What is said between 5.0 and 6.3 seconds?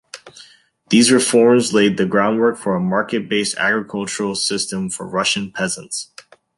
Russian peasants.